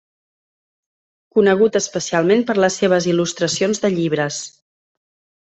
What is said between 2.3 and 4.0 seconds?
per les seves il·lustracions de